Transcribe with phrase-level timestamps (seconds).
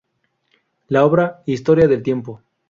[0.87, 2.41] La obra "Historia del tiempo.